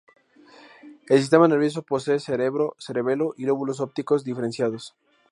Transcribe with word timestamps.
El 1.09 1.19
sistema 1.19 1.47
nervioso 1.47 1.83
posee 1.83 2.19
cerebro, 2.19 2.75
cerebelo 2.79 3.35
y 3.37 3.45
lóbulos 3.45 3.79
ópticos 3.81 4.23
diferenciados. 4.23 4.95